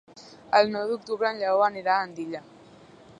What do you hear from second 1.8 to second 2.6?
a Andilla.